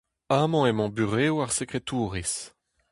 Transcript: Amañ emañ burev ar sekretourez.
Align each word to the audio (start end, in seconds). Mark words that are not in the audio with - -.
Amañ 0.39 0.65
emañ 0.71 0.89
burev 0.95 1.35
ar 1.43 1.51
sekretourez. 1.59 2.33